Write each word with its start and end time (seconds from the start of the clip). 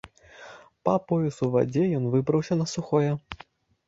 Па 0.87 0.95
пояс 1.11 1.37
у 1.47 1.49
вадзе 1.55 1.83
ён 1.97 2.07
выбраўся 2.15 2.57
на 2.63 2.67
сухое. 2.73 3.11